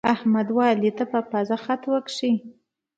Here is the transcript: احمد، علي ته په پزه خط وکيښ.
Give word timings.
احمد، 0.13 0.47
علي 0.71 0.91
ته 0.97 1.03
په 1.11 1.19
پزه 1.29 1.57
خط 1.63 1.81
وکيښ. 1.91 2.21